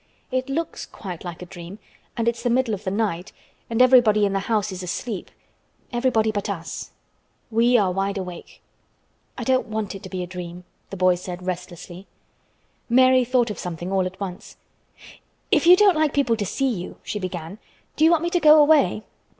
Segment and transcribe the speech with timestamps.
[0.31, 1.77] "It looks quite like a dream,
[2.17, 3.31] and it's the middle of the night,
[3.69, 6.89] and everybody in the house is asleep—everybody but us.
[7.51, 8.63] We are wide awake."
[9.37, 12.07] "I don't want it to be a dream," the boy said restlessly.
[12.89, 14.57] Mary thought of something all at once.
[15.51, 17.59] "If you don't like people to see you," she began,
[17.95, 19.03] "do you want me to go away?"